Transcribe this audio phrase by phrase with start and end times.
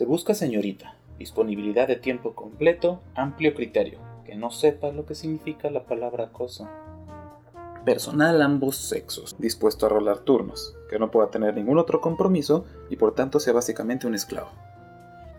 [0.00, 5.68] Se busca señorita, disponibilidad de tiempo completo, amplio criterio, que no sepa lo que significa
[5.68, 6.66] la palabra acoso.
[7.84, 12.96] Personal ambos sexos, dispuesto a rolar turnos, que no pueda tener ningún otro compromiso y
[12.96, 14.48] por tanto sea básicamente un esclavo.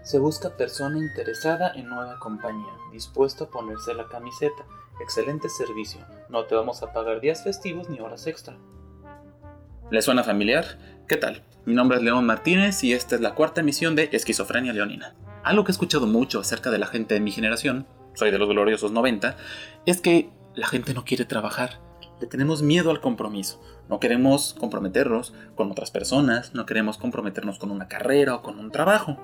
[0.03, 4.63] Se busca persona interesada en nueva compañía, dispuesto a ponerse la camiseta.
[5.01, 8.55] Excelente servicio, no te vamos a pagar días festivos ni horas extra.
[9.89, 10.77] ¿Le suena familiar?
[11.07, 11.43] ¿Qué tal?
[11.65, 15.13] Mi nombre es León Martínez y esta es la cuarta emisión de Esquizofrenia Leonina.
[15.43, 18.47] Algo que he escuchado mucho acerca de la gente de mi generación, soy de los
[18.47, 19.35] gloriosos 90,
[19.85, 21.79] es que la gente no quiere trabajar.
[22.19, 23.61] Le tenemos miedo al compromiso.
[23.89, 28.71] No queremos comprometernos con otras personas, no queremos comprometernos con una carrera o con un
[28.71, 29.17] trabajo.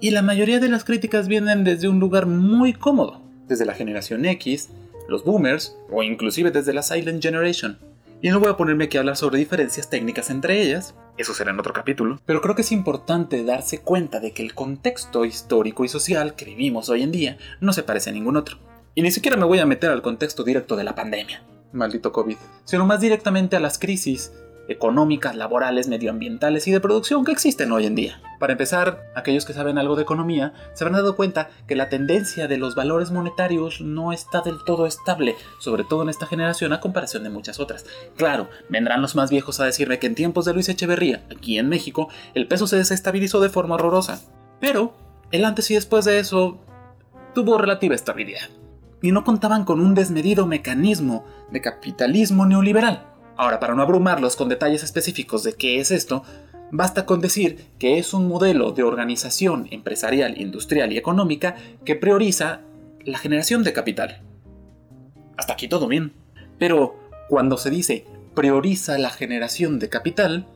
[0.00, 4.24] Y la mayoría de las críticas vienen desde un lugar muy cómodo, desde la generación
[4.24, 4.70] X,
[5.08, 7.78] los boomers o inclusive desde la Silent Generation.
[8.24, 11.50] Y no voy a ponerme aquí a hablar sobre diferencias técnicas entre ellas, eso será
[11.50, 15.84] en otro capítulo, pero creo que es importante darse cuenta de que el contexto histórico
[15.84, 18.58] y social que vivimos hoy en día no se parece a ningún otro.
[18.94, 21.42] Y ni siquiera me voy a meter al contexto directo de la pandemia,
[21.72, 24.32] maldito COVID, sino más directamente a las crisis
[24.68, 28.20] económicas, laborales, medioambientales y de producción que existen hoy en día.
[28.38, 32.48] Para empezar, aquellos que saben algo de economía se habrán dado cuenta que la tendencia
[32.48, 36.80] de los valores monetarios no está del todo estable, sobre todo en esta generación a
[36.80, 37.86] comparación de muchas otras.
[38.16, 41.68] Claro, vendrán los más viejos a decirme que en tiempos de Luis Echeverría, aquí en
[41.68, 44.22] México, el peso se desestabilizó de forma horrorosa.
[44.60, 44.94] Pero,
[45.30, 46.58] el antes y después de eso,
[47.34, 48.48] tuvo relativa estabilidad.
[49.00, 54.48] Y no contaban con un desmedido mecanismo de capitalismo neoliberal Ahora, para no abrumarlos con
[54.48, 56.22] detalles específicos de qué es esto,
[56.70, 62.60] basta con decir que es un modelo de organización empresarial, industrial y económica que prioriza
[63.04, 64.22] la generación de capital.
[65.36, 66.12] Hasta aquí todo bien.
[66.58, 66.96] Pero
[67.28, 70.46] cuando se dice prioriza la generación de capital,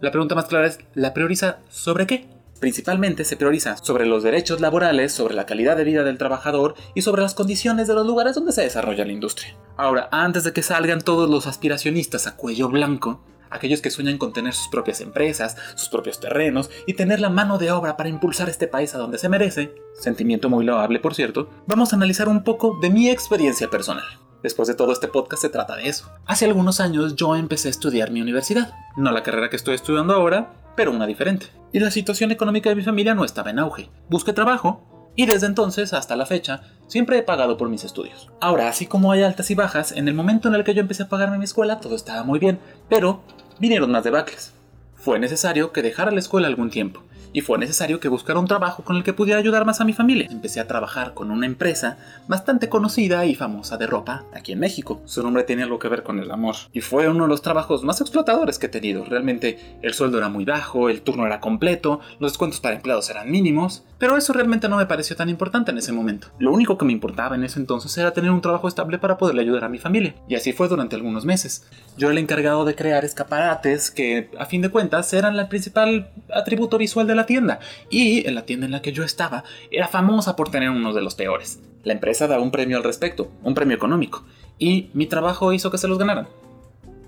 [0.00, 2.26] la pregunta más clara es, ¿la prioriza sobre qué?
[2.64, 7.02] Principalmente se prioriza sobre los derechos laborales, sobre la calidad de vida del trabajador y
[7.02, 9.54] sobre las condiciones de los lugares donde se desarrolla la industria.
[9.76, 14.32] Ahora, antes de que salgan todos los aspiracionistas a cuello blanco, aquellos que sueñan con
[14.32, 18.48] tener sus propias empresas, sus propios terrenos y tener la mano de obra para impulsar
[18.48, 22.44] este país a donde se merece, sentimiento muy loable por cierto, vamos a analizar un
[22.44, 24.06] poco de mi experiencia personal.
[24.42, 26.10] Después de todo este podcast se trata de eso.
[26.24, 30.14] Hace algunos años yo empecé a estudiar mi universidad, no la carrera que estoy estudiando
[30.14, 31.46] ahora, pero una diferente.
[31.72, 33.90] Y la situación económica de mi familia no estaba en auge.
[34.08, 38.30] Busqué trabajo y desde entonces hasta la fecha siempre he pagado por mis estudios.
[38.40, 41.04] Ahora, así como hay altas y bajas, en el momento en el que yo empecé
[41.04, 42.58] a pagarme mi escuela todo estaba muy bien,
[42.88, 43.22] pero
[43.58, 44.52] vinieron más debacles.
[44.94, 47.02] Fue necesario que dejara la escuela algún tiempo
[47.34, 49.92] y fue necesario que buscara un trabajo con el que pudiera ayudar más a mi
[49.92, 50.28] familia.
[50.30, 55.02] Empecé a trabajar con una empresa bastante conocida y famosa de ropa aquí en México.
[55.04, 57.82] Su nombre tiene algo que ver con el amor y fue uno de los trabajos
[57.84, 59.04] más explotadores que he tenido.
[59.04, 63.30] Realmente el sueldo era muy bajo, el turno era completo, los descuentos para empleados eran
[63.30, 66.28] mínimos, pero eso realmente no me pareció tan importante en ese momento.
[66.38, 69.42] Lo único que me importaba en ese entonces era tener un trabajo estable para poderle
[69.42, 70.14] ayudar a mi familia.
[70.28, 71.66] Y así fue durante algunos meses.
[71.96, 76.10] Yo era el encargado de crear escaparates que, a fin de cuentas, eran el principal
[76.32, 79.88] atributo visual de la tienda, y en la tienda en la que yo estaba era
[79.88, 81.60] famosa por tener uno de los peores.
[81.82, 84.24] La empresa daba un premio al respecto, un premio económico,
[84.58, 86.28] y mi trabajo hizo que se los ganaran.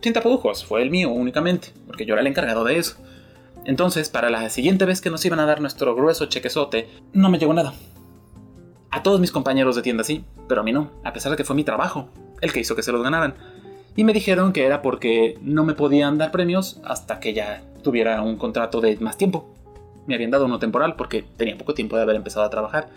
[0.02, 2.96] Sin tapujos, fue el mío únicamente, porque yo era el encargado de eso.
[3.64, 7.38] Entonces, para la siguiente vez que nos iban a dar nuestro grueso chequezote, no me
[7.38, 7.74] llegó nada.
[8.90, 11.44] A todos mis compañeros de tienda sí, pero a mí no, a pesar de que
[11.44, 12.08] fue mi trabajo
[12.40, 13.34] el que hizo que se los ganaran.
[13.96, 18.22] Y me dijeron que era porque no me podían dar premios hasta que ya tuviera
[18.22, 19.55] un contrato de más tiempo
[20.06, 22.88] me habían dado uno temporal porque tenía poco tiempo de haber empezado a trabajar.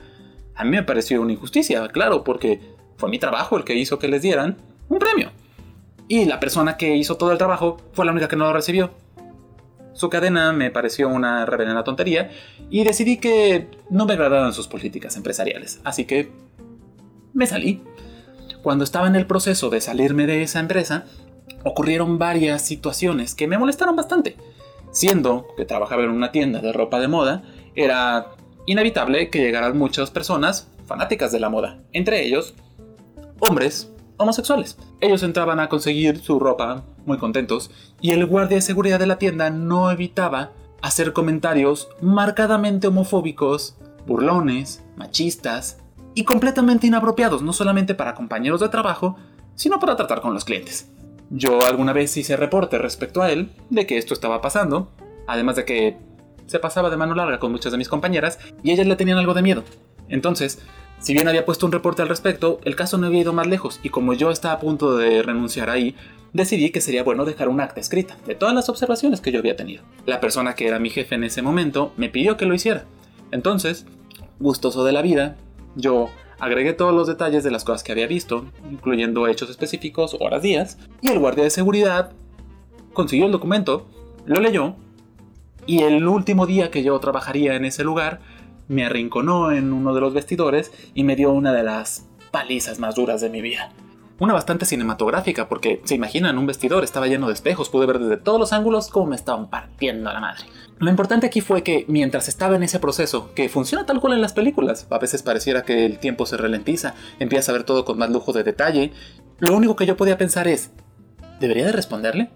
[0.56, 2.59] A mí me pareció una injusticia, claro, porque
[2.97, 4.58] fue mi trabajo el que hizo que les dieran
[4.90, 5.31] un premio.
[6.08, 8.92] Y la persona que hizo todo el trabajo fue la única que no lo recibió.
[9.94, 12.31] Su cadena me pareció una reverenda tontería
[12.70, 15.81] y decidí que no me agradaban sus políticas empresariales.
[15.84, 16.31] Así que
[17.34, 17.84] me salí.
[18.64, 21.06] Cuando estaba en el proceso de salirme de esa empresa,
[21.64, 24.36] ocurrieron varias situaciones que me molestaron bastante.
[24.91, 27.44] Siendo que trabajaba en una tienda de ropa de moda,
[27.75, 28.31] era
[28.66, 32.55] inevitable que llegaran muchas personas fanáticas de la moda, entre ellos
[33.40, 34.78] hombres homosexuales.
[34.99, 37.72] Ellos entraban a conseguir su ropa muy contentos
[38.02, 44.84] y el guardia de seguridad de la tienda no evitaba hacer comentarios marcadamente homofóbicos, burlones,
[44.97, 45.78] machistas
[46.16, 49.16] y completamente inapropiados, no solamente para compañeros de trabajo,
[49.55, 50.91] sino para tratar con los clientes.
[51.29, 54.91] Yo alguna vez hice reporte respecto a él de que esto estaba pasando,
[55.28, 55.97] además de que
[56.47, 59.35] se pasaba de mano larga con muchas de mis compañeras y ellas le tenían algo
[59.35, 59.64] de miedo.
[60.08, 60.59] Entonces,
[61.02, 63.79] Si bien había puesto un reporte al respecto, el caso no había ido más lejos
[63.84, 65.96] y como yo estaba a punto de renunciar ahí,
[66.34, 69.55] decidí que sería bueno dejar un acta escrita de todas las observaciones que yo había
[69.55, 69.84] tenido.
[70.05, 72.84] La persona que era mi jefe en ese momento me pidió que lo hiciera.
[73.31, 73.85] Entonces,
[74.40, 75.37] gustoso de la vida,
[75.78, 76.09] yo
[76.40, 80.78] agregué todos los detalles de las cosas que había visto, incluyendo hechos específicos, horas, días,
[81.02, 82.12] y el guardia de seguridad
[82.94, 83.88] consiguió el documento,
[84.26, 84.76] lo leyó,
[85.66, 88.22] y el último día que yo trabajaría en ese lugar,
[88.68, 92.96] me arrinconó en uno de los vestidores y me dio una de las palizas más
[92.96, 93.72] duras de mi vida.
[94.19, 98.17] Una bastante cinematográfica, porque se imaginan, un vestidor estaba lleno de espejos, pude ver desde
[98.17, 100.43] todos los ángulos cómo me estaban partiendo a la madre.
[100.77, 104.21] Lo importante aquí fue que mientras estaba en ese proceso, que funciona tal cual en
[104.21, 107.97] las películas, a veces pareciera que el tiempo se ralentiza, empieza a ver todo con
[107.97, 108.91] más lujo de detalle,
[109.39, 110.71] lo único que yo podía pensar es,
[111.39, 112.29] ¿debería de responderle?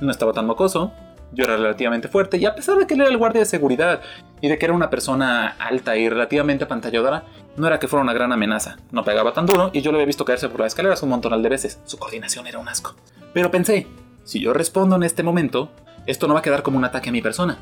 [0.00, 0.92] No estaba tan mocoso,
[1.32, 4.00] yo era relativamente fuerte y a pesar de que él era el guardia de seguridad
[4.40, 7.24] y de que era una persona alta y relativamente apantalladora,
[7.56, 8.76] no era que fuera una gran amenaza.
[8.92, 11.40] No pegaba tan duro y yo lo había visto caerse por las escaleras un montón
[11.42, 11.80] de veces.
[11.84, 12.94] Su coordinación era un asco.
[13.34, 13.86] Pero pensé,
[14.24, 15.70] si yo respondo en este momento,
[16.06, 17.58] esto no va a quedar como un ataque a mi persona.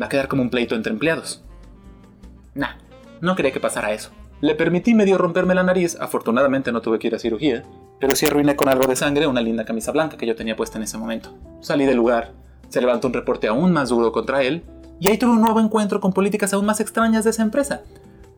[0.00, 1.44] Va a quedar como un pleito entre empleados.
[2.54, 2.76] Nah,
[3.20, 4.10] no quería que pasara eso.
[4.40, 7.62] Le permití medio romperme la nariz, afortunadamente no tuve que ir a cirugía,
[8.00, 10.76] pero sí arruiné con algo de sangre una linda camisa blanca que yo tenía puesta
[10.76, 11.32] en ese momento.
[11.60, 12.32] Salí del lugar,
[12.74, 14.64] se levantó un reporte aún más duro contra él,
[15.00, 17.82] y ahí tuve un nuevo encuentro con políticas aún más extrañas de esa empresa.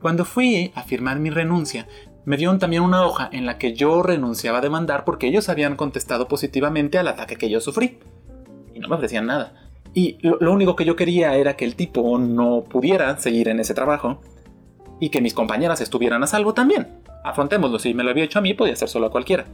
[0.01, 1.87] Cuando fui a firmar mi renuncia,
[2.25, 5.77] me dieron también una hoja en la que yo renunciaba a demandar porque ellos habían
[5.77, 7.99] contestado positivamente al ataque que yo sufrí.
[8.75, 9.55] Y no me ofrecían nada.
[9.95, 13.73] Y lo, único que yo quería era que el tipo no pudiera seguir en ese
[13.73, 14.21] trabajo
[15.01, 17.01] y que mis compañeras estuvieran a salvo también.
[17.25, 19.47] Afrontémoslo, si me lo había hecho a mí, podía ser solo a cualquiera.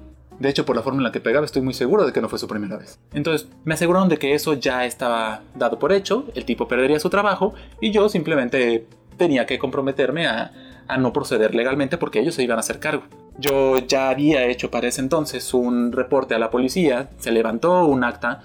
[0.42, 2.28] De hecho, por la forma en la que pegaba, estoy muy seguro de que no
[2.28, 2.98] fue su primera vez.
[3.14, 7.10] Entonces, me aseguraron de que eso ya estaba dado por hecho, el tipo perdería su
[7.10, 10.52] trabajo y yo simplemente tenía que comprometerme a,
[10.88, 13.04] a no proceder legalmente porque ellos se iban a hacer cargo.
[13.38, 18.02] Yo ya había hecho para ese entonces un reporte a la policía, se levantó un
[18.02, 18.42] acta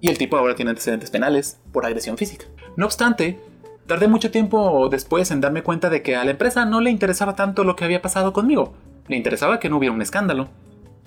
[0.00, 2.46] y el tipo ahora tiene antecedentes penales por agresión física.
[2.78, 3.38] No obstante,
[3.86, 7.36] tardé mucho tiempo después en darme cuenta de que a la empresa no le interesaba
[7.36, 8.72] tanto lo que había pasado conmigo.
[9.06, 10.48] Le interesaba que no hubiera un escándalo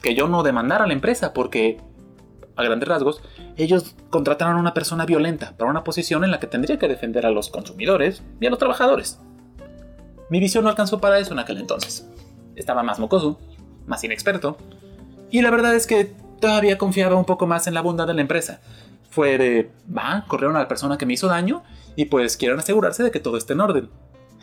[0.01, 1.79] que yo no demandara a la empresa porque,
[2.55, 3.21] a grandes rasgos,
[3.57, 7.25] ellos contrataron a una persona violenta para una posición en la que tendría que defender
[7.25, 9.19] a los consumidores y a los trabajadores.
[10.29, 12.07] Mi visión no alcanzó para eso en aquel entonces.
[12.55, 13.39] Estaba más mocoso,
[13.87, 14.57] más inexperto,
[15.31, 18.21] y la verdad es que todavía confiaba un poco más en la bondad de la
[18.21, 18.61] empresa.
[19.09, 21.63] Fue de, va, corrieron a la persona que me hizo daño
[21.95, 23.89] y pues quieren asegurarse de que todo esté en orden.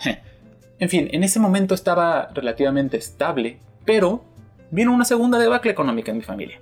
[0.79, 4.25] en fin, en ese momento estaba relativamente estable, pero
[4.71, 6.61] vino una segunda debacle económica en mi familia.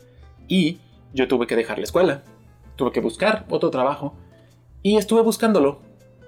[0.49, 0.79] Y
[1.13, 2.23] yo tuve que dejar la escuela,
[2.77, 4.15] tuve que buscar otro trabajo,
[4.83, 5.81] y estuve buscándolo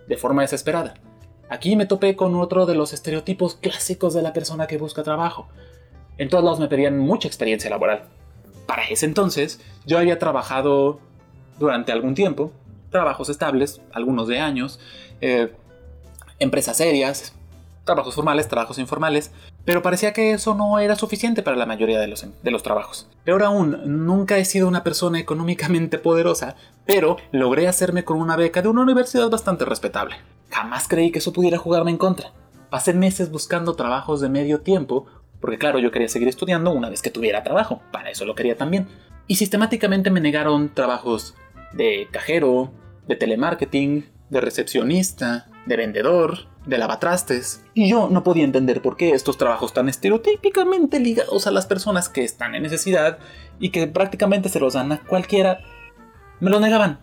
[0.09, 0.95] de forma desesperada.
[1.49, 5.47] Aquí me topé con otro de los estereotipos clásicos de la persona que busca trabajo.
[6.19, 8.09] En todos lados me pedían mucha experiencia laboral.
[8.67, 10.99] Para ese entonces, yo había trabajado
[11.59, 12.51] durante algún tiempo,
[12.91, 14.81] trabajos estables, algunos de años,
[15.21, 15.53] eh,
[16.39, 17.36] empresas serias,
[17.87, 19.33] trabajos formales, trabajos informales,
[19.65, 23.09] pero parecía que eso no era suficiente para la mayoría de los, de los trabajos.
[23.25, 28.61] Peor aún, nunca he sido una persona económicamente poderosa, pero logré hacerme con una beca
[28.61, 30.17] de una universidad bastante respetable.
[30.51, 32.33] Jamás creí que eso pudiera jugarme en contra.
[32.69, 35.07] Pasé meses buscando trabajos de medio tiempo,
[35.41, 38.57] porque claro, yo quería seguir estudiando una vez que tuviera trabajo, para eso lo quería
[38.57, 38.89] también.
[39.29, 41.35] Y sistemáticamente me negaron trabajos
[41.73, 42.73] de cajero,
[43.07, 47.65] de telemarketing, de recepcionista, de vendedor, de lavatrastes.
[47.75, 52.09] Y yo no podía entender por qué estos trabajos tan estereotípicamente ligados a las personas
[52.09, 53.19] que están en necesidad
[53.59, 55.61] y que prácticamente se los dan a cualquiera,
[56.41, 57.01] me lo negaban.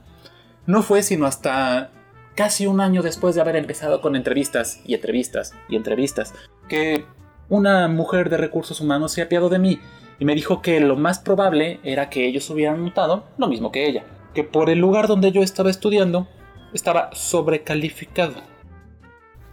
[0.66, 1.92] No fue sino hasta
[2.36, 6.34] casi un año después de haber empezado con entrevistas y entrevistas y entrevistas
[6.68, 7.06] que
[7.50, 9.80] una mujer de recursos humanos se apiadó de mí
[10.20, 13.88] y me dijo que lo más probable era que ellos hubieran notado lo mismo que
[13.88, 16.28] ella, que por el lugar donde yo estaba estudiando
[16.74, 18.53] estaba sobrecalificado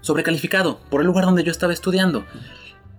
[0.00, 2.24] sobrecalificado por el lugar donde yo estaba estudiando.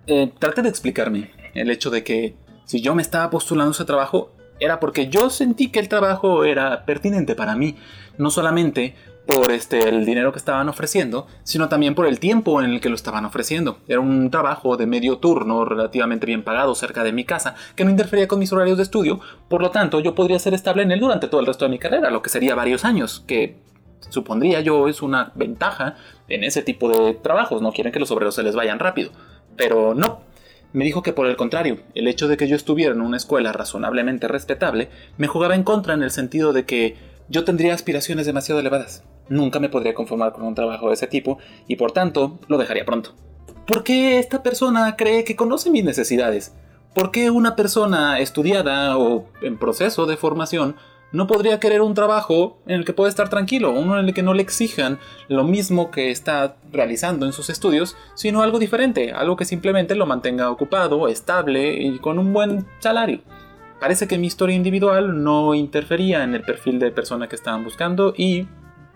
[0.08, 4.32] Eh, traté de explicarme el hecho de que si yo me estaba postulando ese trabajo
[4.60, 7.76] era porque yo sentí que el trabajo era pertinente para mí,
[8.18, 12.72] no solamente por este, el dinero que estaban ofreciendo, sino también por el tiempo en
[12.72, 13.78] el que lo estaban ofreciendo.
[13.88, 17.92] Era un trabajo de medio turno, relativamente bien pagado, cerca de mi casa, que no
[17.92, 21.00] interfería con mis horarios de estudio, por lo tanto yo podría ser estable en él
[21.00, 23.58] durante todo el resto de mi carrera, lo que sería varios años, que
[24.10, 25.96] supondría yo es una ventaja
[26.28, 27.62] en ese tipo de trabajos.
[27.62, 29.12] No quieren que los obreros se les vayan rápido.
[29.56, 30.22] Pero no.
[30.74, 33.52] Me dijo que por el contrario, el hecho de que yo estuviera en una escuela
[33.52, 36.96] razonablemente respetable me jugaba en contra en el sentido de que
[37.28, 39.04] yo tendría aspiraciones demasiado elevadas.
[39.28, 42.86] Nunca me podría conformar con un trabajo de ese tipo y por tanto lo dejaría
[42.86, 43.14] pronto.
[43.68, 46.54] ¿Por qué esta persona cree que conoce mis necesidades?
[46.94, 50.76] ¿Por qué una persona estudiada o en proceso de formación
[51.12, 54.24] no podría querer un trabajo en el que pueda estar tranquilo, uno en el que
[54.24, 59.36] no le exijan lo mismo que está realizando en sus estudios, sino algo diferente, algo
[59.36, 63.22] que simplemente lo mantenga ocupado, estable y con un buen salario?
[63.80, 68.14] Parece que mi historia individual no interfería en el perfil de persona que estaban buscando
[68.16, 68.48] y,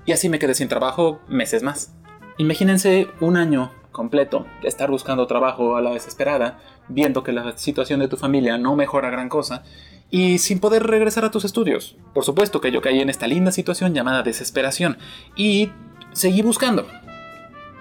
[0.05, 1.93] y así me quedé sin trabajo meses más.
[2.37, 7.99] Imagínense un año completo de estar buscando trabajo a la desesperada, viendo que la situación
[7.99, 9.63] de tu familia no mejora gran cosa
[10.09, 11.97] y sin poder regresar a tus estudios.
[12.13, 14.97] Por supuesto que yo caí en esta linda situación llamada desesperación
[15.35, 15.71] y
[16.13, 16.87] seguí buscando.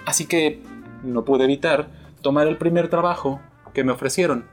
[0.06, 0.60] Así que
[1.02, 1.88] no pude evitar
[2.22, 3.40] tomar el primer trabajo
[3.72, 4.46] que me ofrecieron.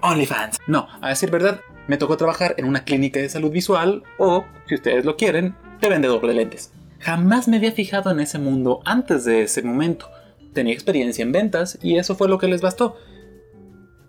[0.00, 0.58] OnlyFans.
[0.66, 4.74] No, a decir verdad, me tocó trabajar en una clínica de salud visual o, si
[4.74, 6.72] ustedes lo quieren, de vendedor de lentes.
[6.98, 10.08] Jamás me había fijado en ese mundo antes de ese momento.
[10.52, 12.96] Tenía experiencia en ventas y eso fue lo que les bastó.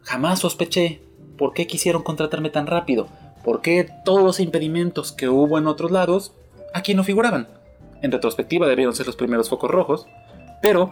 [0.03, 1.01] Jamás sospeché
[1.37, 3.07] por qué quisieron contratarme tan rápido,
[3.43, 6.33] por qué todos los impedimentos que hubo en otros lados
[6.73, 7.47] aquí no figuraban.
[8.01, 10.07] En retrospectiva debieron ser los primeros focos rojos,
[10.61, 10.91] pero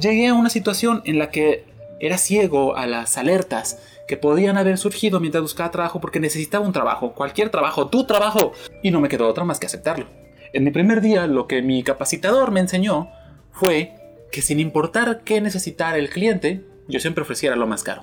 [0.00, 1.64] llegué a una situación en la que
[2.00, 6.72] era ciego a las alertas que podían haber surgido mientras buscaba trabajo porque necesitaba un
[6.72, 10.06] trabajo, cualquier trabajo, tu trabajo, y no me quedó otra más que aceptarlo.
[10.52, 13.10] En mi primer día lo que mi capacitador me enseñó
[13.52, 13.94] fue
[14.30, 18.02] que sin importar qué necesitara el cliente, yo siempre ofreciera lo más caro.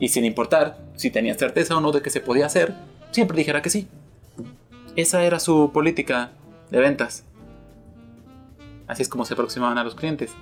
[0.00, 2.74] Y sin importar si tenía certeza o no de que se podía hacer,
[3.12, 3.86] siempre dijera que sí.
[4.96, 6.32] Esa era su política
[6.70, 7.24] de ventas.
[8.88, 10.32] Así es como se aproximaban a los clientes.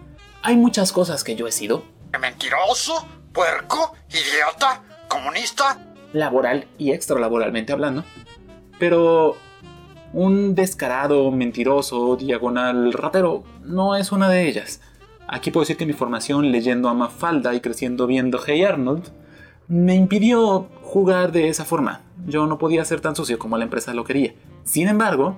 [0.42, 1.82] Hay muchas cosas que yo he sido.
[2.18, 5.78] Mentiroso, puerco, idiota, comunista.
[6.12, 8.04] Laboral y extralaboralmente hablando.
[8.78, 9.36] Pero
[10.12, 14.80] un descarado, mentiroso, diagonal, ratero no es una de ellas.
[15.26, 19.10] Aquí puedo decir que mi formación leyendo a Mafalda y creciendo viendo Hey Arnold
[19.68, 22.00] me impidió jugar de esa forma.
[22.26, 24.34] Yo no podía ser tan sucio como la empresa lo quería.
[24.64, 25.36] Sin embargo,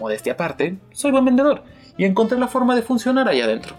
[0.00, 1.62] modestia aparte, soy buen vendedor
[1.96, 3.76] y encontré la forma de funcionar ahí adentro.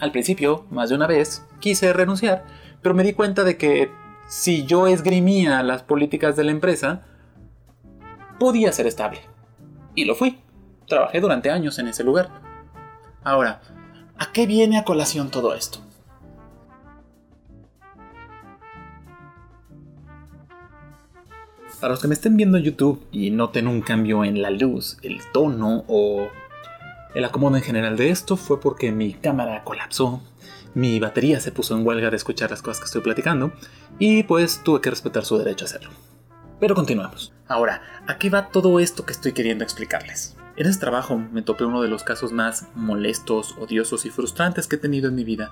[0.00, 2.44] Al principio, más de una vez, quise renunciar,
[2.80, 3.90] pero me di cuenta de que
[4.26, 7.02] si yo esgrimía las políticas de la empresa,
[8.38, 9.20] podía ser estable.
[9.94, 10.40] Y lo fui.
[10.88, 12.30] Trabajé durante años en ese lugar.
[13.22, 13.60] Ahora,
[14.18, 15.80] ¿a qué viene a colación todo esto?
[21.80, 24.98] Para los que me estén viendo en YouTube y noten un cambio en la luz,
[25.02, 26.28] el tono o
[27.14, 30.20] el acomodo en general de esto, fue porque mi cámara colapsó,
[30.74, 33.52] mi batería se puso en huelga de escuchar las cosas que estoy platicando
[33.98, 35.90] y pues tuve que respetar su derecho a hacerlo.
[36.60, 37.32] Pero continuamos.
[37.48, 40.36] Ahora, ¿a qué va todo esto que estoy queriendo explicarles?
[40.56, 44.76] En ese trabajo me topé uno de los casos más molestos, odiosos y frustrantes que
[44.76, 45.50] he tenido en mi vida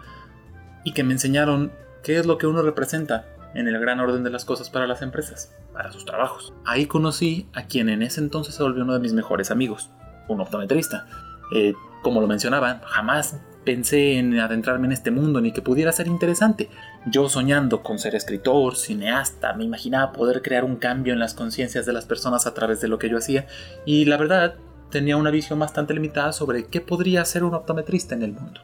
[0.85, 3.25] y que me enseñaron qué es lo que uno representa
[3.55, 6.53] en el gran orden de las cosas para las empresas, para sus trabajos.
[6.65, 9.91] Ahí conocí a quien en ese entonces se volvió uno de mis mejores amigos,
[10.29, 11.07] un optometrista.
[11.55, 16.07] Eh, como lo mencionaba, jamás pensé en adentrarme en este mundo ni que pudiera ser
[16.07, 16.71] interesante.
[17.07, 21.85] Yo soñando con ser escritor, cineasta, me imaginaba poder crear un cambio en las conciencias
[21.85, 23.47] de las personas a través de lo que yo hacía
[23.85, 24.55] y la verdad
[24.91, 28.61] tenía una visión bastante limitada sobre qué podría ser un optometrista en el mundo.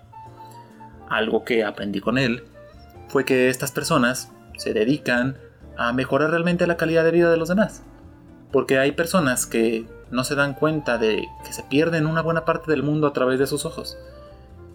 [1.09, 2.45] Algo que aprendí con él
[3.09, 5.37] fue que estas personas se dedican
[5.77, 7.83] a mejorar realmente la calidad de vida de los demás.
[8.53, 12.71] Porque hay personas que no se dan cuenta de que se pierden una buena parte
[12.71, 13.99] del mundo a través de sus ojos.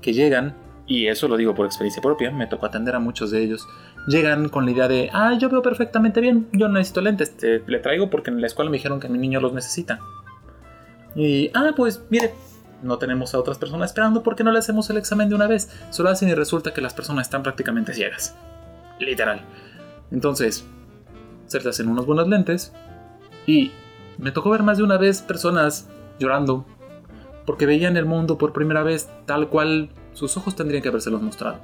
[0.02, 0.56] Que llegan,
[0.86, 3.68] y eso lo digo por experiencia propia, me tocó atender a muchos de ellos,
[4.08, 7.64] llegan con la idea de, ah, yo veo perfectamente bien, yo no necesito lentes, te,
[7.66, 10.00] le traigo porque en la escuela me dijeron que mi niño los necesita.
[11.16, 12.34] Y, ah, pues mire,
[12.84, 15.70] no tenemos a otras personas esperando porque no le hacemos el examen de una vez,
[15.90, 18.36] solo hacen y resulta que las personas están prácticamente ciegas.
[19.00, 19.42] Literal.
[20.12, 20.66] Entonces,
[21.48, 22.74] se en unos buenos lentes
[23.46, 23.72] y
[24.18, 25.90] me tocó ver más de una vez personas
[26.20, 26.66] llorando
[27.46, 31.60] porque veían el mundo por primera vez tal cual sus ojos tendrían que habérselos mostrado.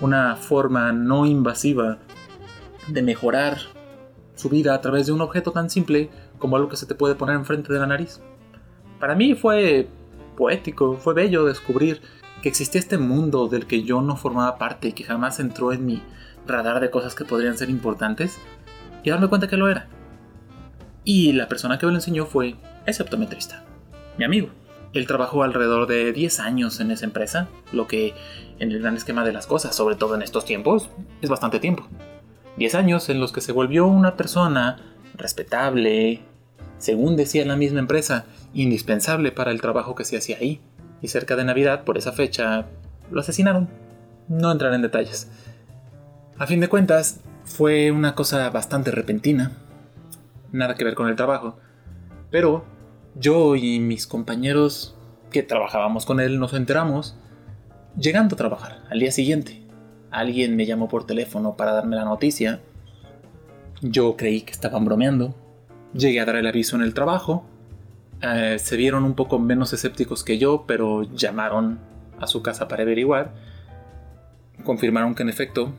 [0.00, 1.98] Una forma no invasiva
[2.88, 3.58] de mejorar
[4.34, 7.14] su vida a través de un objeto tan simple como algo que se te puede
[7.14, 8.20] poner enfrente de la nariz.
[9.00, 9.88] Para mí fue
[10.36, 12.02] poético, fue bello descubrir
[12.42, 15.86] que existía este mundo del que yo no formaba parte y que jamás entró en
[15.86, 16.02] mi
[16.48, 18.38] radar de cosas que podrían ser importantes
[19.02, 19.86] y darme cuenta que lo era.
[21.04, 23.64] Y la persona que me lo enseñó fue ese optometrista,
[24.18, 24.50] mi amigo.
[24.94, 28.14] Él trabajó alrededor de 10 años en esa empresa, lo que
[28.58, 30.88] en el gran esquema de las cosas, sobre todo en estos tiempos,
[31.20, 31.86] es bastante tiempo.
[32.56, 34.78] 10 años en los que se volvió una persona
[35.14, 36.22] respetable,
[36.78, 38.24] según decía la misma empresa,
[38.54, 40.60] indispensable para el trabajo que se hacía ahí.
[41.00, 42.66] y cerca de Navidad, por esa fecha,
[43.12, 43.68] lo asesinaron.
[44.26, 45.30] No entraré en detalles.
[46.38, 49.50] A fin de cuentas, fue una cosa bastante repentina,
[50.52, 51.58] nada que ver con el trabajo,
[52.30, 52.64] pero
[53.16, 54.96] yo y mis compañeros
[55.32, 57.16] que trabajábamos con él nos enteramos
[57.98, 59.66] llegando a trabajar al día siguiente.
[60.12, 62.60] Alguien me llamó por teléfono para darme la noticia.
[63.82, 65.34] Yo creí que estaban bromeando.
[65.92, 67.44] Llegué a dar el aviso en el trabajo.
[68.22, 71.80] Eh, se vieron un poco menos escépticos que yo, pero llamaron
[72.20, 73.34] a su casa para averiguar.
[74.64, 75.74] Confirmaron que en efecto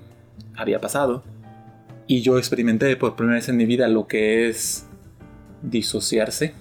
[0.56, 1.24] había pasado.
[2.08, 4.88] Y yo experimenté por primera vez en mi vida lo que es
[5.62, 6.54] disociarse.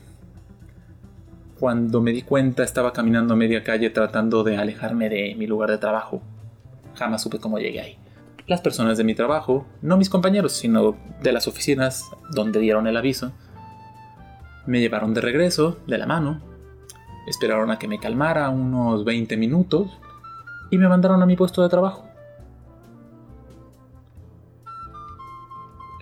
[1.58, 5.70] Cuando me di cuenta estaba caminando a media calle tratando de alejarme de mi lugar
[5.70, 6.22] de trabajo.
[6.94, 7.98] Jamás supe cómo llegué ahí.
[8.46, 12.96] Las personas de mi trabajo, no mis compañeros, sino de las oficinas donde dieron el
[12.96, 13.32] aviso,
[14.66, 16.40] me llevaron de regreso, de la mano,
[17.26, 19.98] esperaron a que me calmara unos 20 minutos
[20.70, 22.07] y me mandaron a mi puesto de trabajo.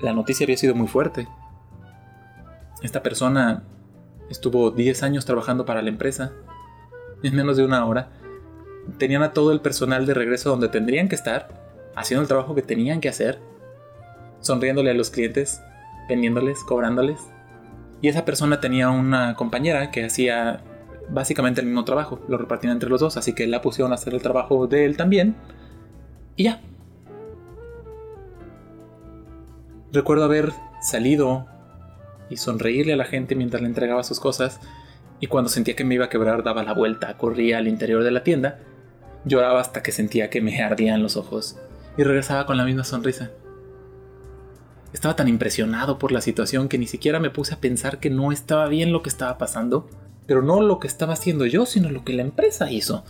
[0.00, 1.26] La noticia había sido muy fuerte.
[2.82, 3.64] Esta persona
[4.30, 6.32] estuvo 10 años trabajando para la empresa.
[7.22, 8.10] En menos de una hora.
[8.98, 11.48] Tenían a todo el personal de regreso donde tendrían que estar,
[11.96, 13.40] haciendo el trabajo que tenían que hacer,
[14.40, 15.60] sonriéndole a los clientes,
[16.08, 17.18] vendiéndoles, cobrándoles.
[18.00, 20.62] Y esa persona tenía una compañera que hacía
[21.08, 24.14] básicamente el mismo trabajo, lo repartían entre los dos, así que la pusieron a hacer
[24.14, 25.36] el trabajo de él también.
[26.36, 26.60] Y ya.
[29.96, 31.46] Recuerdo haber salido
[32.28, 34.60] y sonreírle a la gente mientras le entregaba sus cosas,
[35.20, 38.10] y cuando sentía que me iba a quebrar daba la vuelta, corría al interior de
[38.10, 38.58] la tienda,
[39.24, 41.56] lloraba hasta que sentía que me ardían los ojos,
[41.96, 43.30] y regresaba con la misma sonrisa.
[44.92, 48.32] Estaba tan impresionado por la situación que ni siquiera me puse a pensar que no
[48.32, 49.88] estaba bien lo que estaba pasando,
[50.26, 53.02] pero no lo que estaba haciendo yo, sino lo que la empresa hizo.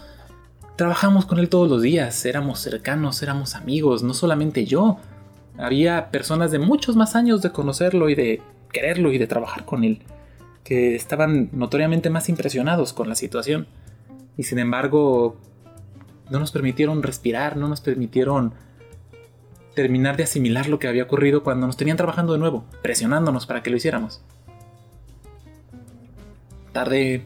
[0.77, 5.01] Trabajamos con él todos los días, éramos cercanos, éramos amigos, no solamente yo.
[5.59, 9.85] Había personas de muchos más años de conocerlo y de quererlo y de trabajar con
[9.85, 10.03] él,
[10.65, 13.67] que estaban notoriamente más impresionados con la situación.
[14.37, 15.37] Y sin embargo,
[16.31, 18.53] no nos permitieron respirar, no nos permitieron
[19.75, 23.63] terminar de asimilar lo que había ocurrido cuando nos tenían trabajando de nuevo, presionándonos para
[23.63, 24.23] que lo hiciéramos.
[26.73, 27.25] Tardé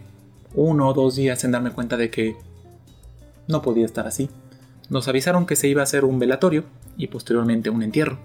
[0.55, 2.37] uno o dos días en darme cuenta de que
[3.49, 4.29] no podía estar así.
[4.89, 6.65] Nos avisaron que se iba a hacer un velatorio
[7.01, 8.19] y posteriormente un entierro.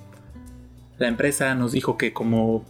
[0.98, 2.66] La empresa nos dijo que como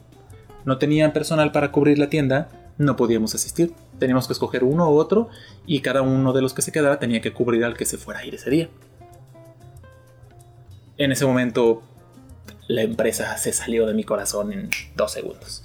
[0.64, 3.74] no tenían personal para cubrir la tienda, no podíamos asistir.
[4.00, 5.30] Teníamos que escoger uno u otro
[5.66, 8.20] y cada uno de los que se quedara tenía que cubrir al que se fuera
[8.20, 8.70] a ir ese día.
[10.98, 11.82] En ese momento,
[12.68, 15.64] la empresa se salió de mi corazón en dos segundos.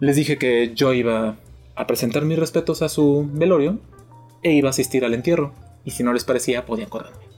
[0.00, 1.36] Les dije que yo iba
[1.76, 3.78] a presentar mis respetos a su velorio
[4.42, 5.52] e iba a asistir al entierro,
[5.84, 7.29] y si no les parecía podían correrme.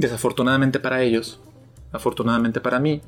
[0.00, 1.40] Desafortunadamente para ellos,
[1.92, 3.02] afortunadamente para mí,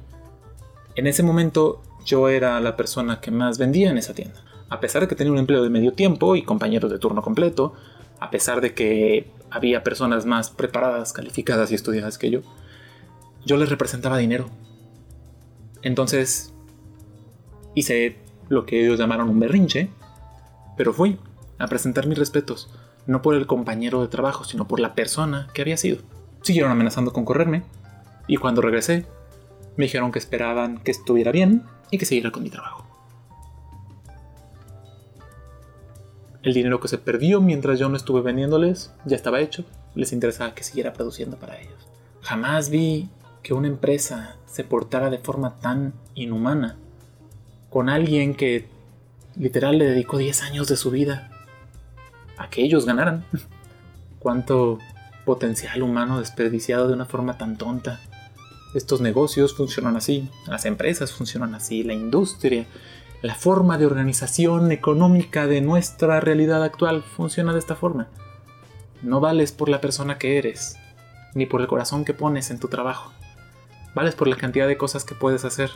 [0.94, 4.44] en ese momento yo era la persona que más vendía en esa tienda.
[4.68, 7.72] A pesar de que tenía un empleo de medio tiempo y compañeros de turno completo,
[8.20, 12.42] a pesar de que había personas más preparadas, calificadas y estudiadas que yo,
[13.46, 14.50] yo les representaba dinero.
[15.80, 16.52] Entonces
[17.74, 18.18] hice
[18.50, 19.88] lo que ellos llamaron un berrinche,
[20.76, 21.18] pero fui
[21.58, 22.68] a presentar mis respetos,
[23.06, 26.02] no por el compañero de trabajo, sino por la persona que había sido.
[26.42, 27.62] Siguieron amenazando con correrme,
[28.26, 29.06] y cuando regresé,
[29.76, 32.86] me dijeron que esperaban que estuviera bien y que siguiera con mi trabajo.
[36.42, 39.64] El dinero que se perdió mientras yo no estuve vendiéndoles ya estaba hecho.
[39.94, 41.86] Les interesaba que siguiera produciendo para ellos.
[42.22, 43.08] Jamás vi
[43.42, 46.76] que una empresa se portara de forma tan inhumana
[47.70, 48.66] con alguien que
[49.36, 51.30] literal le dedicó 10 años de su vida
[52.38, 53.24] a que ellos ganaran.
[54.18, 54.78] Cuánto
[55.24, 58.00] potencial humano desperdiciado de una forma tan tonta.
[58.74, 62.66] Estos negocios funcionan así, las empresas funcionan así, la industria,
[63.22, 68.08] la forma de organización económica de nuestra realidad actual funciona de esta forma.
[69.02, 70.76] No vales por la persona que eres,
[71.34, 73.12] ni por el corazón que pones en tu trabajo.
[73.94, 75.70] Vales por la cantidad de cosas que puedes hacer,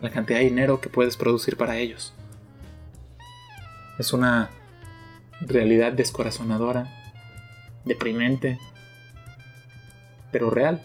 [0.00, 2.14] la cantidad de dinero que puedes producir para ellos.
[3.98, 4.50] Es una
[5.40, 7.03] realidad descorazonadora,
[7.84, 8.58] deprimente,
[10.32, 10.82] pero real.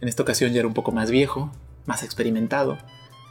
[0.00, 1.52] En esta ocasión ya era un poco más viejo,
[1.86, 2.78] más experimentado.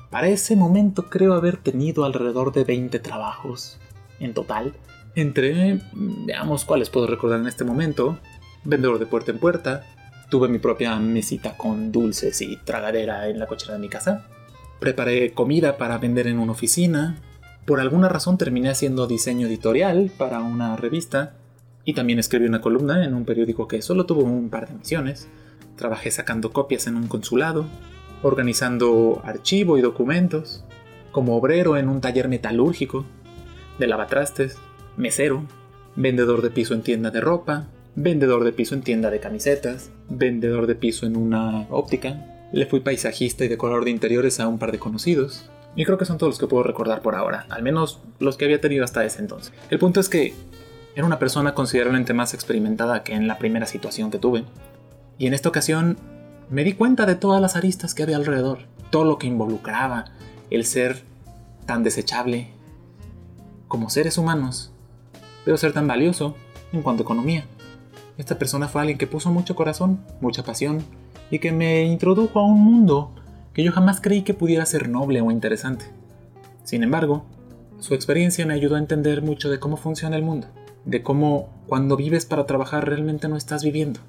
[0.10, 3.80] Para ese momento creo haber tenido alrededor de 20 trabajos
[4.20, 4.74] en total.
[5.16, 8.18] Entre, veamos cuáles puedo recordar en este momento.
[8.64, 9.86] Vendedor de puerta en puerta.
[10.30, 14.28] Tuve mi propia mesita con dulces y tragadera en la cochera de mi casa.
[14.80, 17.18] Preparé comida para vender en una oficina.
[17.66, 21.36] Por alguna razón terminé haciendo diseño editorial para una revista
[21.86, 25.28] y también escribí una columna en un periódico que solo tuvo un par de misiones.
[25.76, 27.66] Trabajé sacando copias en un consulado,
[28.22, 30.64] organizando archivo y documentos,
[31.12, 33.06] como obrero en un taller metalúrgico,
[33.80, 34.58] de lavatrastes,
[34.96, 35.44] mesero,
[35.96, 40.68] vendedor de piso en tienda de ropa, vendedor de piso en tienda de camisetas, vendedor
[40.68, 42.50] de piso en una óptica.
[42.54, 45.50] Le fui paisajista y decorador de interiores a un par de conocidos.
[45.76, 48.46] Y creo que son todos los que puedo recordar por ahora, al menos los que
[48.46, 49.54] había tenido hasta ese entonces.
[49.70, 50.34] El punto es que
[50.96, 54.46] era una persona considerablemente más experimentada que en la primera situación que tuve.
[55.18, 55.98] Y en esta ocasión
[56.50, 60.06] me di cuenta de todas las aristas que había alrededor, todo lo que involucraba
[60.50, 61.04] el ser
[61.66, 62.50] tan desechable
[63.68, 64.72] como seres humanos,
[65.46, 66.36] pero ser tan valioso
[66.74, 67.46] en cuanto a economía.
[68.18, 70.84] Esta persona fue alguien que puso mucho corazón, mucha pasión,
[71.30, 73.12] y que me introdujo a un mundo
[73.54, 75.86] que yo jamás creí que pudiera ser noble o interesante.
[76.64, 77.26] Sin embargo,
[77.80, 80.48] su experiencia me ayudó a entender mucho de cómo funciona el mundo,
[80.86, 84.00] de cómo cuando vives para trabajar realmente no estás viviendo.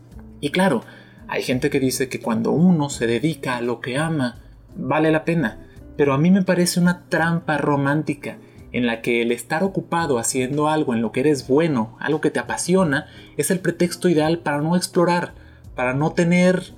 [0.40, 0.82] Y claro,
[1.28, 4.38] hay gente que dice que cuando uno se dedica a lo que ama,
[4.76, 8.38] vale la pena, pero a mí me parece una trampa romántica
[8.72, 12.30] en la que el estar ocupado haciendo algo en lo que eres bueno, algo que
[12.30, 13.06] te apasiona,
[13.37, 15.35] es el pretexto ideal para no explorar,
[15.74, 16.72] para no tener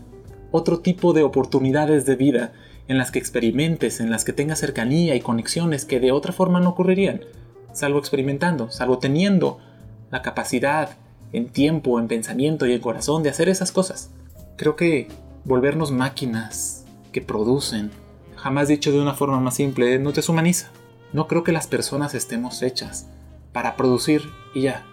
[0.51, 2.53] otro tipo de oportunidades de vida
[2.89, 6.61] en las que experimentes, en las que tengas cercanía y conexiones que de otra forma
[6.61, 7.23] no ocurrirían,
[7.73, 9.59] salvo experimentando, salvo teniendo
[10.15, 10.91] la capacidad
[11.33, 14.11] en tiempo, en pensamiento y en corazón de hacer esas cosas.
[14.57, 15.09] Creo que
[15.45, 17.91] volvernos máquinas que producen,
[18.37, 20.71] jamás dicho de una forma más simple, no te deshumaniza.
[21.13, 23.09] No creo que las personas estemos hechas
[23.53, 24.23] para producir
[24.55, 24.85] y ya,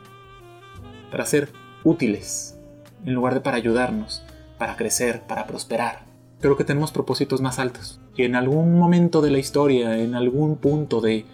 [1.12, 1.50] para ser
[1.84, 2.58] útiles,
[3.06, 4.24] en lugar de para ayudarnos,
[4.58, 6.00] para crecer, para prosperar.
[6.40, 8.00] Creo que tenemos propósitos más altos.
[8.16, 11.26] Y en algún momento de la historia, en algún punto de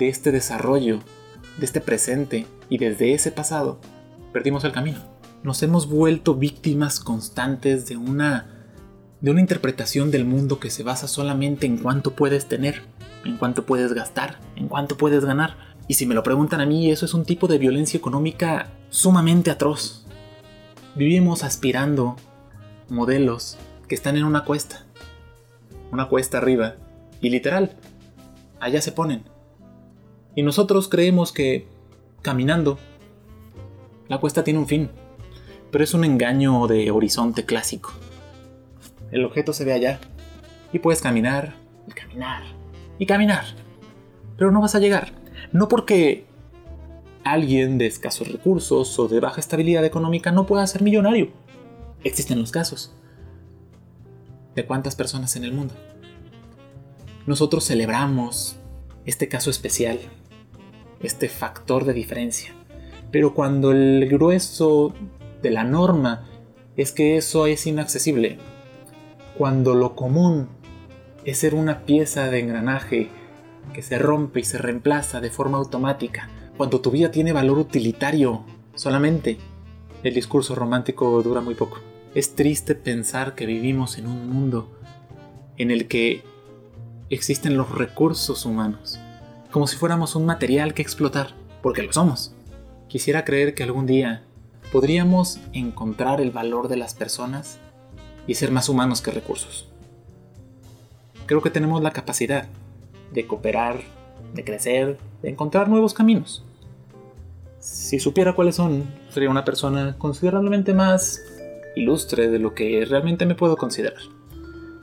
[0.00, 0.98] este desarrollo,
[1.58, 3.80] de este presente y desde ese pasado,
[4.32, 4.98] perdimos el camino.
[5.42, 8.52] Nos hemos vuelto víctimas constantes de una
[9.20, 12.82] de una interpretación del mundo que se basa solamente en cuánto puedes tener,
[13.24, 15.56] en cuánto puedes gastar, en cuánto puedes ganar.
[15.88, 19.50] Y si me lo preguntan a mí, eso es un tipo de violencia económica sumamente
[19.50, 20.04] atroz.
[20.94, 22.16] Vivimos aspirando
[22.88, 23.56] modelos
[23.88, 24.84] que están en una cuesta.
[25.92, 26.74] Una cuesta arriba.
[27.20, 27.76] Y literal,
[28.60, 29.24] allá se ponen.
[30.36, 31.66] Y nosotros creemos que,
[32.22, 32.78] caminando,
[34.06, 34.90] la cuesta tiene un fin.
[35.72, 37.92] Pero es un engaño de horizonte clásico.
[39.10, 39.98] El objeto se ve allá.
[40.72, 41.54] Y puedes caminar,
[41.88, 42.44] y caminar,
[43.00, 43.44] y caminar.
[44.36, 45.12] Pero no vas a llegar.
[45.50, 46.26] No porque
[47.24, 51.32] alguien de escasos recursos o de baja estabilidad económica no pueda ser millonario
[52.06, 52.92] Existen los casos.
[54.54, 55.74] ¿De cuántas personas en el mundo?
[57.26, 58.56] Nosotros celebramos
[59.04, 59.98] este caso especial,
[61.00, 62.54] este factor de diferencia.
[63.10, 64.92] Pero cuando el grueso
[65.42, 66.28] de la norma
[66.76, 68.38] es que eso es inaccesible,
[69.38, 70.48] cuando lo común
[71.24, 73.08] es ser una pieza de engranaje
[73.72, 78.44] que se rompe y se reemplaza de forma automática, cuando tu vida tiene valor utilitario
[78.74, 79.38] solamente,
[80.02, 81.78] el discurso romántico dura muy poco.
[82.14, 84.70] Es triste pensar que vivimos en un mundo
[85.58, 86.22] en el que
[87.10, 88.98] existen los recursos humanos,
[89.56, 91.28] como si fuéramos un material que explotar,
[91.62, 92.34] porque lo somos.
[92.88, 94.22] Quisiera creer que algún día
[94.70, 97.58] podríamos encontrar el valor de las personas
[98.26, 99.66] y ser más humanos que recursos.
[101.24, 102.48] Creo que tenemos la capacidad
[103.14, 103.80] de cooperar,
[104.34, 106.44] de crecer, de encontrar nuevos caminos.
[107.58, 111.22] Si supiera cuáles son, sería una persona considerablemente más
[111.74, 114.02] ilustre de lo que realmente me puedo considerar.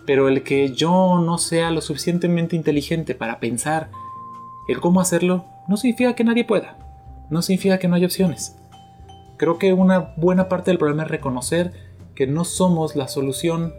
[0.07, 3.91] Pero el que yo no sea lo suficientemente inteligente para pensar
[4.67, 6.77] el cómo hacerlo no significa que nadie pueda.
[7.29, 8.55] No significa que no haya opciones.
[9.37, 11.73] Creo que una buena parte del problema es reconocer
[12.15, 13.73] que no somos la solución.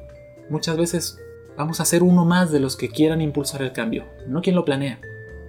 [0.51, 1.19] Muchas veces
[1.57, 4.65] vamos a ser uno más de los que quieran impulsar el cambio, no quien lo
[4.65, 5.01] planea.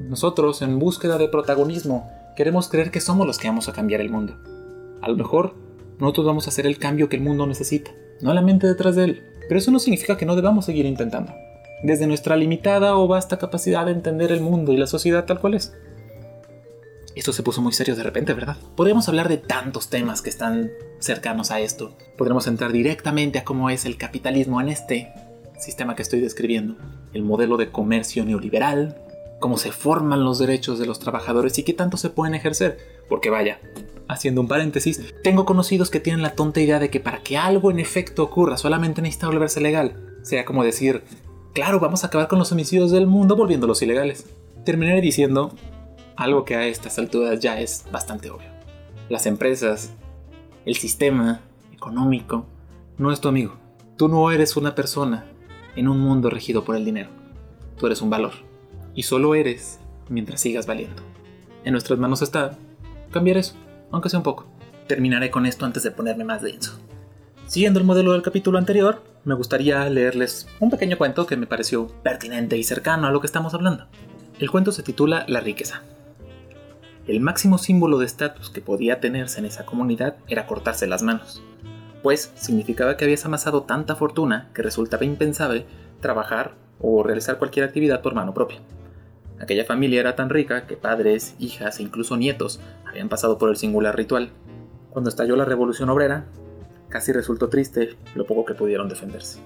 [0.02, 4.10] Nosotros, en búsqueda de protagonismo, queremos creer que somos los que vamos a cambiar el
[4.10, 4.38] mundo.
[5.02, 5.56] A lo mejor
[6.00, 9.06] nosotros vamos a hacer el cambio que el mundo necesita, no la mente detrás de
[9.06, 9.24] él.
[9.48, 11.34] Pero eso no significa que no debamos seguir intentando,
[11.86, 15.54] desde nuestra limitada o vasta capacidad de entender el mundo y la sociedad tal cual
[15.54, 15.74] es.
[17.16, 18.58] Esto se puso muy serio de repente, ¿verdad?
[18.76, 21.96] Podríamos hablar de tantos temas que están cercanos a esto.
[22.18, 25.14] Podremos entrar directamente a cómo es el capitalismo en este
[25.60, 26.76] sistema que estoy describiendo.
[27.14, 28.98] El modelo de comercio neoliberal,
[29.40, 32.80] cómo se forman los derechos de los trabajadores y qué tanto se pueden ejercer.
[33.08, 33.60] Porque vaya,
[34.10, 37.72] haciendo un paréntesis, tengo conocidos que tienen la tonta idea de que para que algo
[37.72, 40.18] en efecto ocurra solamente necesita volverse legal.
[40.24, 41.04] Sea como decir,
[41.56, 44.26] claro, vamos a acabar con los homicidios del mundo volviéndolos ilegales.
[44.66, 45.56] Terminaré diciendo,
[46.18, 48.50] algo que a estas alturas ya es bastante obvio.
[49.08, 49.94] Las empresas,
[50.66, 51.40] el sistema
[51.72, 52.46] económico,
[52.98, 53.56] no es tu amigo.
[53.96, 55.28] Tú no eres una persona
[55.78, 57.10] en un mundo regido por el dinero.
[57.78, 58.34] Tú eres un valor.
[58.94, 61.04] Y solo eres mientras sigas valiendo.
[61.64, 62.58] En nuestras manos está
[63.12, 63.56] cambiar eso,
[63.92, 64.46] aunque sea un poco.
[64.88, 66.78] Terminaré con esto antes de ponerme más denso.
[67.48, 71.88] Siguiendo el modelo del capítulo anterior, me gustaría leerles un pequeño cuento que me pareció
[72.02, 73.86] pertinente y cercano a lo que estamos hablando.
[74.40, 75.84] El cuento se titula La riqueza.
[77.08, 81.44] El máximo símbolo de estatus que podía tenerse en esa comunidad era cortarse las manos,
[82.02, 85.68] pues significaba que habías amasado tanta fortuna que resultaba impensable
[86.02, 88.58] trabajar o realizar cualquier actividad por mano propia.
[89.40, 93.58] Aquella familia era tan rica que padres, hijas e incluso nietos habían pasado por el
[93.58, 94.32] singular ritual.
[94.90, 96.26] Cuando estalló la revolución obrera,
[96.90, 99.40] casi resultó triste lo poco que pudieron defenderse.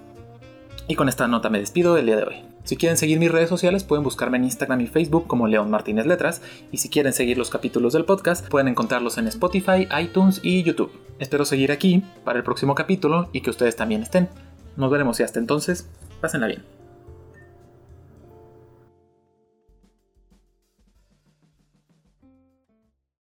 [0.87, 2.35] Y con esta nota me despido el día de hoy.
[2.63, 6.05] Si quieren seguir mis redes sociales pueden buscarme en Instagram y Facebook como León Martínez
[6.05, 10.63] Letras y si quieren seguir los capítulos del podcast pueden encontrarlos en Spotify, iTunes y
[10.63, 10.91] YouTube.
[11.19, 14.29] Espero seguir aquí para el próximo capítulo y que ustedes también estén.
[14.77, 15.87] Nos veremos y hasta entonces,
[16.21, 16.78] pásenla bien.